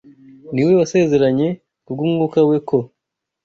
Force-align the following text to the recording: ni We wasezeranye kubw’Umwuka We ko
ni 0.53 0.61
We 0.67 0.73
wasezeranye 0.79 1.47
kubw’Umwuka 1.85 2.39
We 2.49 2.57
ko 2.67 2.77